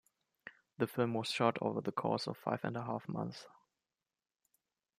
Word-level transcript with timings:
The 0.79 0.87
film 0.87 1.13
was 1.13 1.29
shot 1.29 1.59
over 1.61 1.79
the 1.79 1.91
course 1.91 2.25
of 2.25 2.35
five-and-a-half 2.35 3.07
months. 3.07 3.45